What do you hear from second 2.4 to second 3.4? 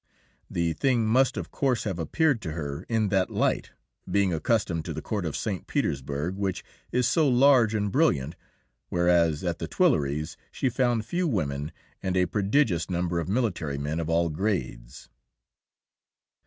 to her in that